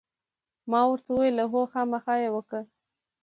ما 0.71 0.81
ورته 0.89 1.07
وویل: 1.11 1.37
هو، 1.51 1.61
خامخا 1.71 2.15
یې 2.23 2.29
وکړه. 2.35 2.61